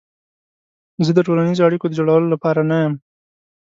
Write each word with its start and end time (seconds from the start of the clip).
زه 1.05 1.11
د 1.15 1.19
ټولنیزو 1.27 1.65
اړیکو 1.67 1.85
د 1.89 1.93
جوړولو 1.99 2.27
لپاره 2.33 2.61
نه 2.69 2.77
یم. 2.83 2.93